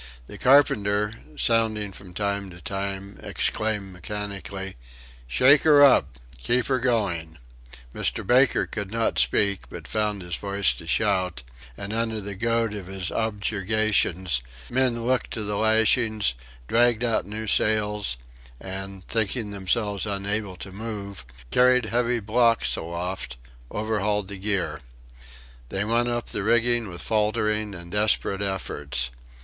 [0.25, 4.75] The carpenter, sounding from time to time, exclaimed mechanically:
[5.27, 6.17] "Shake her up!
[6.41, 7.37] Keep her going!"
[7.93, 8.25] Mr.
[8.25, 11.43] Baker could not speak, but found his voice to shout;
[11.77, 14.41] and under the goad of his objurgations,
[14.71, 16.33] men looked to the lashings,
[16.67, 18.17] dragged out new sails;
[18.59, 23.37] and thinking themselves unable to move, carried heavy blocks aloft
[23.69, 24.79] overhauled the gear.
[25.69, 29.11] They went up the rigging with faltering and desperate efforts.